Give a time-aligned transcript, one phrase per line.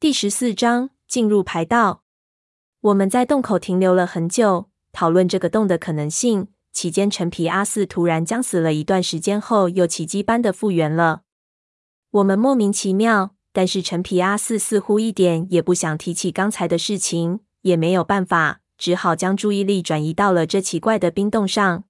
[0.00, 2.04] 第十四章进入排道。
[2.80, 6.48] 我们在洞口停留了很久，讨论这个洞的可能性。
[6.72, 11.24] 期间，陈皮阿四突然将死了一段时间后，又奇迹般的复原了。
[12.12, 21.84] 我们莫名其妙，但是陈皮阿四似乎一点也不想提起刚才的事情，也没有办法，只好将注意力转移到了这奇怪的冰洞上。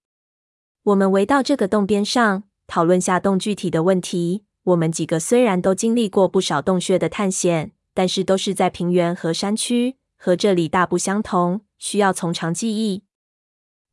[0.82, 4.42] 我们围到这个洞边上，讨论下洞具体的问题。
[4.64, 7.70] 我们几个虽然都经历过不少洞穴的探险。
[8.00, 13.02] 但是都是在平原和山区，和这里大不相同，需要从长计议。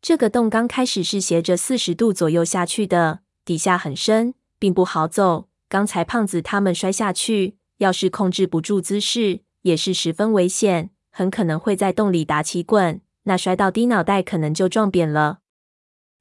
[0.01, 5.49] 这个洞刚开始是斜着四十度左右下去的，底下很深，并不好走。
[5.67, 15.39] 刚才胖子他们摔下去，要是控制不住姿势，也是十分危险，很可能会在洞里打起滚，那摔到低脑袋可能就撞扁了。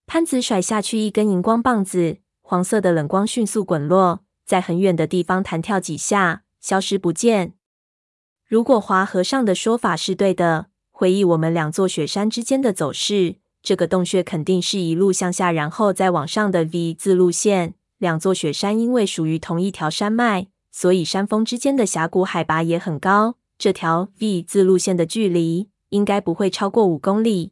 [0.09, 7.55] 潘子甩下去一根荧光棒子，黄色的冷光迅速滚落，在很远的地方弹跳几下，消失不见。
[8.48, 17.74] 如果华和尚的说法是对的，回忆我们两座雪山之间的走势，这个洞穴肯定是一路向下，然后再往上的 V 字路线。
[17.98, 23.35] 两座雪山因为属于同一条山脉，所以山峰之间的峡谷海拔也很高。
[23.59, 27.51] 这条 V 字路线的距离应该不会超过五公里。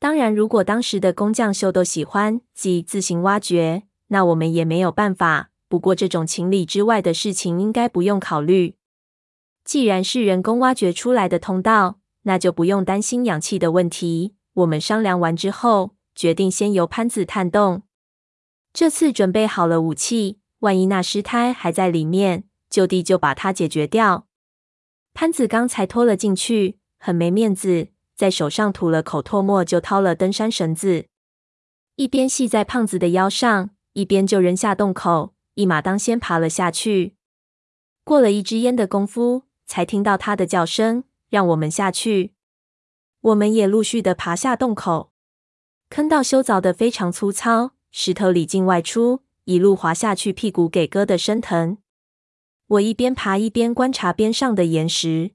[0.00, 5.50] 当然，如果当时的工匠秀逗喜欢即自行挖掘，那我们也没有办法。
[5.68, 8.74] 不过，这种情理之外的事情应该不用考虑。
[9.64, 14.34] 既然是人工挖掘出来的通道，那就不用担心氧气的问题。
[14.54, 17.82] 我们商量完之后，决定先由潘子探洞。
[18.72, 24.26] 这次准备好了武器，万一那尸胎还在里面，就地就把它解决掉。
[25.14, 31.06] 潘子刚才拖了进去，很没面子，在手上吐了口唾沫，就掏了登山绳子，
[31.96, 37.16] 一边系在胖子的腰上，一边就扔下洞口，一马当先爬了下去。
[38.04, 39.44] 过了一支烟的功夫。
[39.72, 42.34] 才听到他的叫声，让我们下去。
[43.22, 45.12] 我们也陆续的爬下洞口，
[45.88, 51.78] 坑道修凿的非常粗糙，石头里进外出，一路滑下去，屁股给硌得生疼。
[52.66, 55.30] 我一边爬一边观察边上的岩石，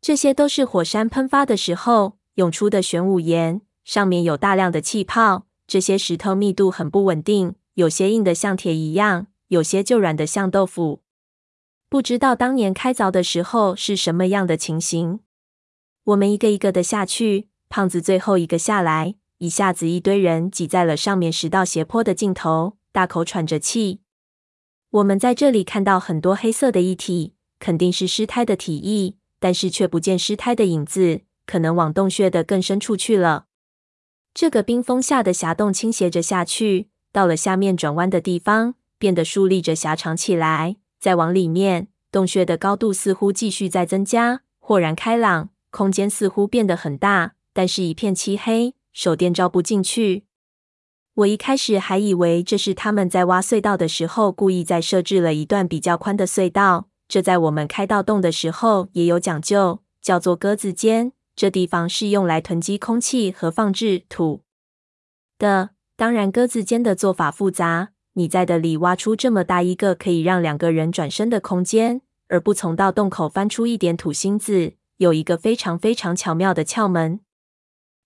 [0.00, 5.46] 这些都是火山喷发的时候涌出的玄武岩，上面有大量的气泡。
[5.66, 11.01] 这些石头密度很不稳定，有些硬的像铁一样，有些就软的像豆腐。
[11.92, 15.20] 不知道当年开凿的时候是什么样的情形。
[16.04, 24.00] 我们一个一个的下去，胖子最后一个下来，一下子一堆人挤在了上面十道斜坡的尽头，大口喘着气。
[24.88, 33.44] 我们在这里看到很多黑色的液体，肯定是尸胎的体液，但是却不见尸胎的影子，可能往洞穴的更深处去了。
[34.32, 40.76] 这个冰封下的峡洞倾斜着下去，到了下面转弯的地方，变得竖立着狭长起来。
[41.02, 50.26] 再往里面，洞穴的高度似乎继续在增加，豁然开朗，空间似乎变得很大，但是一片漆黑，手电照不进去。
[51.14, 56.86] 我一开始还以为这是他们在挖隧道的时候故意在设置了一段比较宽的隧道。
[57.08, 61.12] 这在我们开到洞的时候也有讲究，叫做鸽子间。
[61.34, 64.42] 这地方是用来囤积空气和放置土
[65.36, 65.70] 的。
[65.96, 67.88] 当然，鸽子间的做法复杂。
[68.14, 77.20] 你在的里挖出这么大一个可以让两个人转身的空间，而不从到洞口翻出一点土芯子，有一个非常非常巧妙的窍门。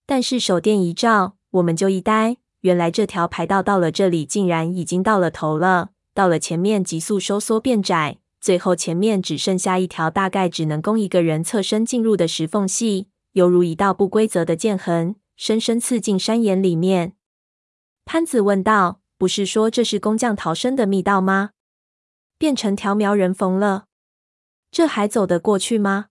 [0.05, 5.89] 但是手电一照，我们就一呆，原来这条排道到了这里，竟然已经到了头了。
[6.13, 17.13] 到了前面急速收缩变窄，最后前面只剩下一条大概只能供一个人侧身进入的石缝隙，犹如一道不规则的剑痕，深深刺进山岩里面。
[18.05, 19.01] 潘子问道。
[19.17, 21.51] 不是说这是工匠逃生的密道吗？
[22.37, 23.85] 变成条苗人缝了，
[24.69, 26.05] 这还走得过去吗？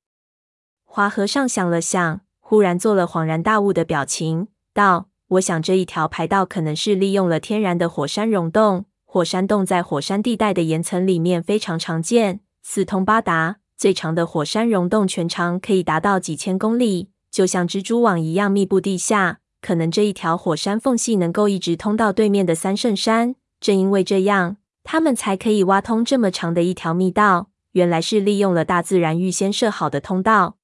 [0.85, 5.09] 华和尚想了想，忽然做了恍然大悟的表情，道
[5.39, 8.87] ：“我想这一条排道可能是利用了天然的火山溶洞。
[9.05, 13.59] 火山洞在火山地带的岩层里面非常常见，四通八达。
[13.77, 27.51] 最长的火山溶洞全长可以达到几千公里，就像蜘蛛网一样密布地下。”可能这一条火山缝隙能够一直通到对面的三圣山，正因为这样，他们才可以挖通这么长的一条密道。
[27.73, 30.57] 原来是利用了大自然预先设好的通道。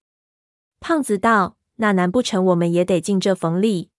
[0.80, 3.90] 胖子道：“那难不成我们也得进这缝里？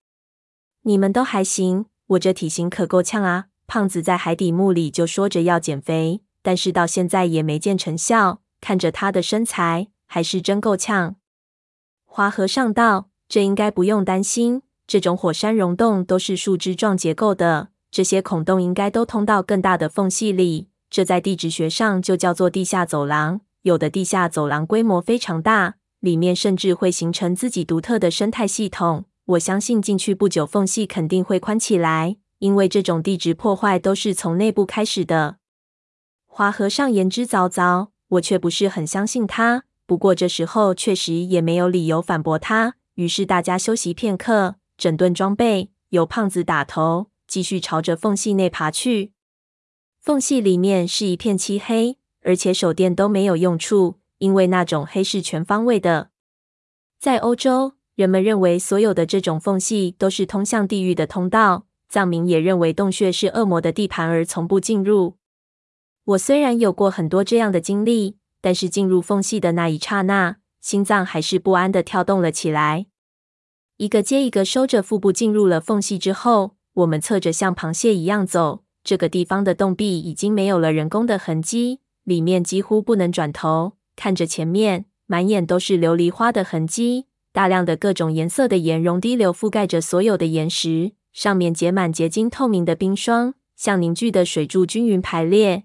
[0.82, 8.42] 你们都还行，我这体型可够呛啊！”胖子在海底墓里就说着要减肥，但是到现在也没见成效。
[8.60, 11.16] 看着他的身材，还是真够呛。
[12.06, 20.68] 华和尚道：“这应该不用担心。”这种火山溶洞都是树枝状结构的，这些孔洞应该都通到更大的缝隙里。
[20.90, 23.42] 这在地质学上就叫做地下走廊。
[23.64, 29.06] 有的地下走廊规模非常大，里面甚至会形成自己独特的生态系统。
[29.26, 35.38] 我相信进去不久，缝隙肯定会宽起来，因为这种地质破坏都是从内部开始的。
[36.28, 39.64] 华和尚言之凿凿，我却不是很相信他。
[39.86, 42.76] 不过这时候确实也没有理由反驳他。
[42.96, 49.14] 于是大家休息片刻，整顿装备，由胖子打头，继续朝着缝隙内爬去。
[50.02, 56.10] 缝隙里面是一片漆黑，而且手电都没有用处，因为那种黑是全方位的。
[57.00, 65.16] 在欧洲，人们认为所有的这种缝隙都是通向地狱的通道，藏民也认为洞穴是恶魔的地盘，而从不进入。
[66.04, 72.88] 我虽然有过很多这样的经历，但是进入缝隙的那一刹那，心脏还是不安的跳动了起来。
[73.78, 78.64] 一个接一个收着腹部进入了缝隙之后，我们侧着像螃蟹一样走。
[78.84, 87.06] 这个地方的洞壁已经没有了人工的痕迹，里面几乎不能转头，看着前面，满眼都是琉璃花的痕迹。
[87.32, 95.64] 大量的各种颜色的岩溶滴流覆盖着所有的岩石，上面结满结晶透明的冰霜，像凝聚的水柱均匀排列。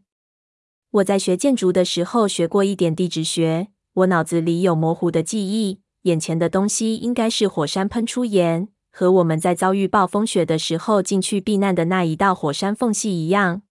[0.92, 13.62] 我在学建筑的时候学过一点地质学，我脑子里有模糊的记忆，眼前的东西应该是火山喷出岩，和我们在遭遇暴风雪的时候进去避难的那一道火山缝隙一样。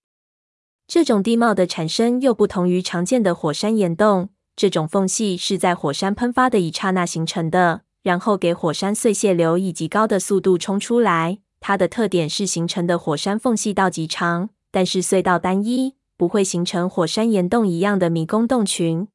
[0.88, 7.82] 这种地貌的产生又不同于常见的火山岩洞，这种缝隙是在火山喷发的一刹那形成的。
[8.04, 11.40] 然后给火山碎屑流以极高的速度冲出来。
[11.60, 19.10] 它的特点是形成的火山缝隙道极长，但是隧道单一，不会形成火山岩洞一样的迷宫洞群。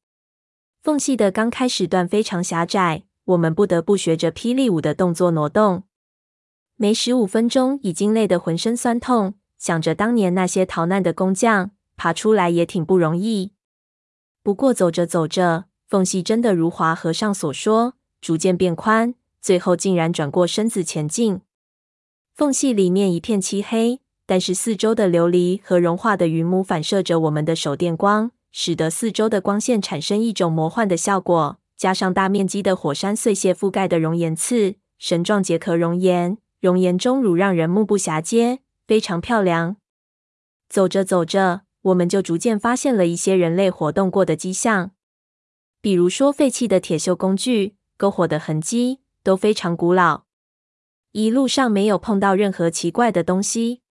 [0.83, 5.83] 缝隙的刚开始段非常狭窄，我们不得不学着霹雳舞的动作挪动。
[6.75, 9.35] 没十五分钟，已经累得浑身酸痛。
[9.57, 13.53] 想着当年那些逃难的工匠，爬出来也挺不容易。
[14.43, 17.93] 不过走着走着，缝隙真的如华和尚所说。
[18.19, 21.39] 逐渐变宽，最后竟然转过身子前进。
[22.33, 31.59] 缝隙里面一片漆黑，但是四周的琉璃和融化的云母反射着我们的手电光，使得四周的光线产生一种魔幻的效果。
[31.75, 39.75] 加上大面积的火山碎屑覆盖的熔岩刺，神状结壳熔岩，熔岩钟乳让人目不暇接，非常漂亮。
[40.69, 44.91] 走着走着，我们就逐渐发现了一些人类活动过的迹象，
[45.81, 47.75] 比如说废弃的铁锈工具。
[47.95, 50.23] 篝火的痕迹都非常古老，
[51.11, 53.81] 一路上没有碰到任何奇怪的东西。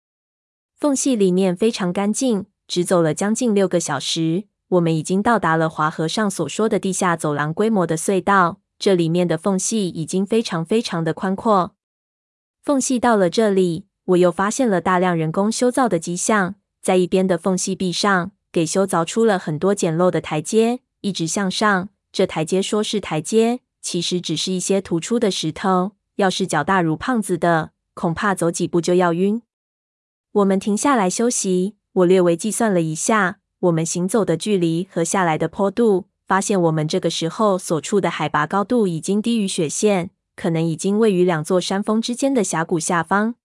[0.76, 8.60] 缝隙里面非常干净，只走了将近六个小时，我们已经到达了华和尚所说的地下走廊规模的隧道。
[8.78, 11.74] 这里面的缝隙已经非常非常的宽阔。
[12.62, 21.90] 缝隙到了这里，我又发现了大量人工修造的迹象，在一边的缝隙壁上给修凿出了很多简陋的台阶，一直向上。
[22.10, 23.60] 这台阶说是台阶。
[23.82, 29.42] 其实只是一些突出的石头，要是脚大如胖子的，恐怕走几步就要晕。
[30.32, 43.36] 我们停下来休息，我略微计算了一下，我们行走的距离和下来的坡度，发现我们这个时候所处的海拔高度已经低于雪线，可能已经位于两座山峰之间的峡谷下方。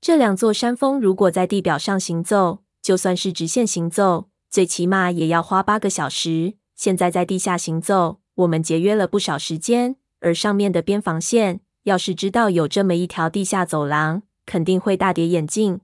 [0.00, 6.54] 这两座山峰如果在地表上行走，就算是直线行走，最起码也要花八个小时。
[6.74, 8.18] 现在在地下行走。
[8.34, 15.80] 我们节约了不少时间，而上面的边防线，要是知道有这么一条地下走廊，肯定会大跌眼镜。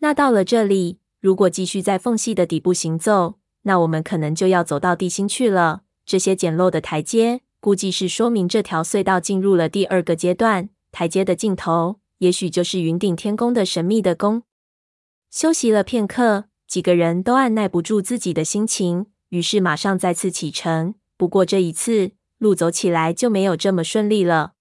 [0.00, 5.80] 那到了这里，如果继续在缝隙的底部行走，那我们可能就要走到地心去了。
[6.04, 10.68] 这些简陋的台阶，估计是说明这条隧道进入了第二个阶段。
[10.92, 14.42] 台阶的尽头，也许就是云顶天宫的神秘的宫。
[15.30, 20.94] 休息了片刻，几个人都按捺不住自己的心情，于是马上再次启程。
[21.16, 24.52] 不过这一次路走起来就没有这么顺利了。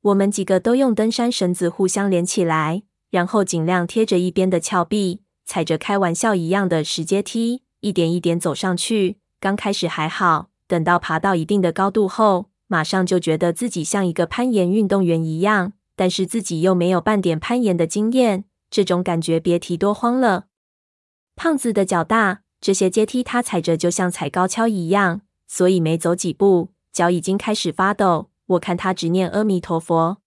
[0.00, 9.18] 我们几个都用登山绳子互相连起来，然后尽量贴着一边的峭壁，踩着开玩笑一样的石阶梯，一点一点走上去。
[9.40, 20.46] 刚开始还好，等到爬到一定的高度后，马上就觉得自己像一个攀岩运动员一样，但是自己又没有半点攀岩的经验，这种感觉别提多慌了。
[21.36, 25.20] 胖子的脚大，这些阶梯他踩着就像踩高跷一样。
[25.46, 28.30] 所以没走几步，脚已经开始发抖。
[28.46, 30.18] 我看他直念阿弥陀佛，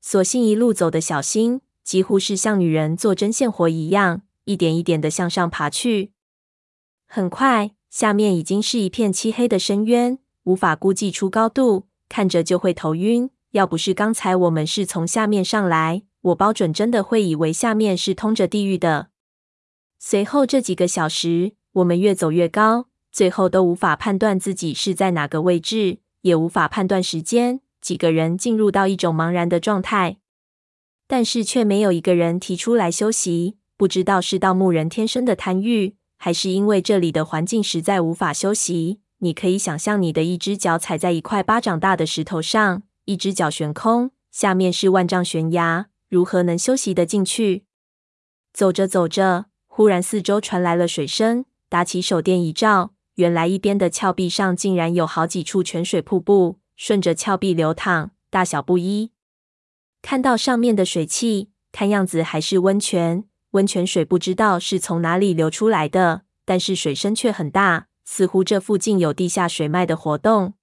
[0.00, 6.12] 索性一路走的小心，几乎是像女人做针线活一样，一点一点的向上爬去。
[7.06, 13.28] 很快，下面已经是一片漆黑的深渊，无法估计出高度，看着就会头晕。
[13.50, 19.10] 要不是刚才我们是从下面上来，我包准真的会以为下面是通着地狱的。
[19.98, 22.86] 随后这几个小时，我们越走越高。
[23.12, 27.60] 最后都无法判断自己是在哪个位置，也无法判断时间。
[27.82, 30.18] 几个人进入到一种茫然的状态，
[31.06, 33.58] 但是却没有一个人提出来休息。
[33.78, 38.98] 不知道是盗墓人天生的贪欲，还是因为这里的环境实在无法休息。
[39.18, 47.64] 你可以想象，你的一只脚踩在一块巴掌大的石头上，一只脚悬空，下面是万丈悬崖，如何能休息得进去？
[48.52, 59.12] 走着走着，忽然四周传来了水声，打起手电一照，原来一边的峭壁上竟然有好几处泉水瀑布，顺着峭壁流淌，大小不一。
[60.02, 63.24] 看到上面的水汽，看样子还是温泉。
[63.52, 70.54] 温泉水不知道是从哪里流出来的，但是水声却很大，似乎这附近有地下水脉的活动。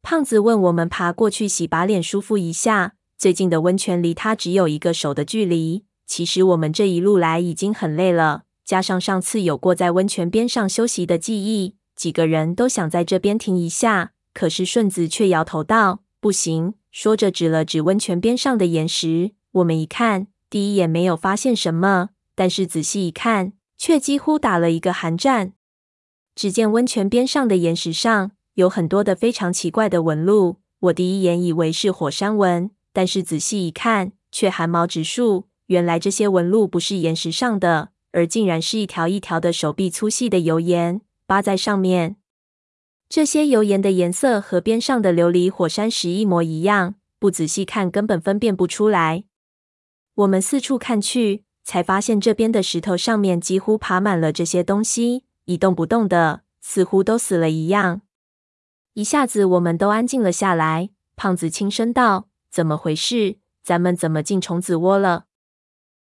[0.00, 2.94] 胖子问我们爬过去洗把脸，舒服一下。
[3.18, 5.84] 最近的温泉离他只有一个手的距离。
[6.06, 14.12] 其实我们这一路来已经很累了，加上上次有过在温泉边上休息的记忆，几个人都想在这边停一下。
[14.32, 19.32] 可是顺子却摇头道：“不行。”说着指了指温泉边上的岩石。
[19.52, 20.28] 我们一看。
[20.50, 25.52] 第一眼没有发现什么，但是仔细一看，却几乎打了一个寒战。
[26.34, 30.56] 只见温泉边上的岩石上有很多的非常奇怪的纹路。
[30.80, 35.48] 我第一眼以为是火山纹，但是仔细一看，却寒毛直竖。
[35.66, 42.16] 原来这些纹路不是岩石上的，而竟然是一条一条的手臂粗细的油盐扒在上面。
[43.08, 49.24] 这些油盐的颜色和边上的琉璃火山石一模一样，不仔细看根本分辨不出来。
[50.18, 58.00] 我们四处看去，才发现这边的石头上面几乎爬满了这些东西，一动不动的，似乎都死了一样。
[58.94, 60.90] 一下子，我们都安静了下来。
[61.14, 63.38] 胖子轻声道：“怎么回事？
[63.62, 65.26] 咱们怎么进虫子窝了？”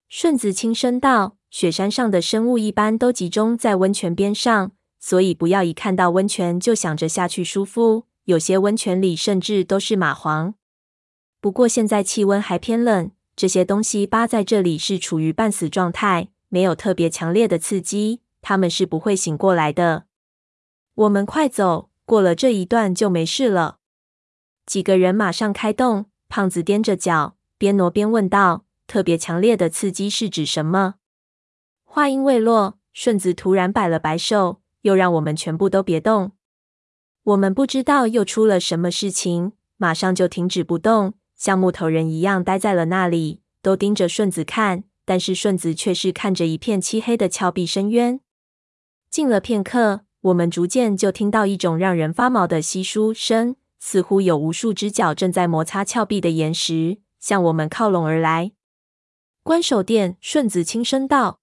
[0.07, 8.05] 顺子轻声道：“雪山上的生物一般都集中在温泉边上，所以不要一看到温泉就想着下去舒服。
[8.25, 10.53] 有些温泉里甚至都是蚂蟥。
[11.41, 20.05] 不过现在气温还偏冷。”这些东西扒在这里是处于半死状态，没有特别强烈的刺激，它们是不会醒过来的。
[20.93, 23.79] 我们快走，过了这一段就没事了。
[24.65, 30.95] 几个人马上开动，胖子踮着脚，边挪边问道：“特别强烈的刺激是指什么？”
[31.83, 36.33] 话音未落，顺子突然摆了摆手，又让我们全部都别动。
[37.23, 41.15] 我们不知道又出了什么事情，马上就停止不动。
[41.43, 48.21] 像木头人一样待在了那里，都盯着顺子看，但是顺子却是看着一片漆黑的峭壁深渊。
[49.09, 58.53] 静了片刻，我们逐渐就听到一种让人发毛的窸窣声，似乎有无数只脚正在摩擦峭壁的岩石，向我们靠拢而来。
[59.43, 61.41] 关手电，顺子轻声道。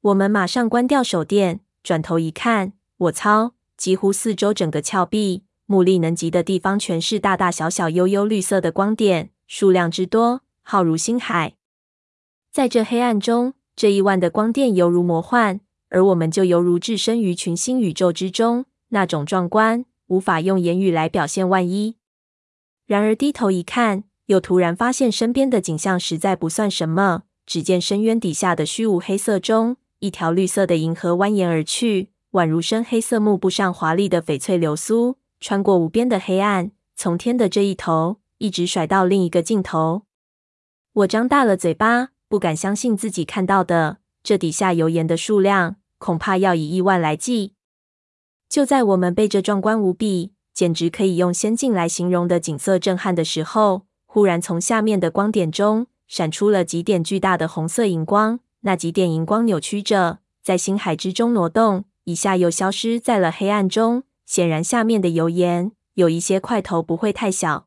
[0.00, 3.54] 我们马上关掉手电，转头一看，我操！
[3.76, 5.44] 几乎四周整个峭壁。
[5.72, 11.54] 目力能及的地方，全是大大小小、幽幽绿色的光点，数量之多，浩如星海。
[12.50, 21.48] 在这黑暗中，这亿万的光电犹如魔幻，而我们就犹如置身于群星宇宙之中，那种壮观，无法用言语来表现。
[21.48, 21.96] 万一，
[22.84, 27.22] 然而低头一看，又突然发现身边的景象实在不算什么。
[27.46, 35.16] 只见深渊底下的虚无黑色中，一条绿色的银河蜿蜒而去，宛如深黑色幕布上华丽的翡翠流苏。
[35.42, 40.02] 穿过无边的黑暗，从天的这一头一直甩到另一个尽头。
[40.92, 43.98] 我张大了嘴巴，不敢相信自己看到的。
[44.22, 47.54] 这底下油盐的数量，恐怕要以亿万来计。
[48.48, 58.38] 就在我们被这壮观无比、简直可以用仙境来形容的景色震撼的时候，忽然从下面的光点中闪出了几点巨大的红色荧光。
[58.60, 64.04] 那几点荧光扭曲着，在星海之中挪动，一下又消失在了黑暗中。
[64.32, 67.66] 显然，下面的油烟有一些块头不会太小。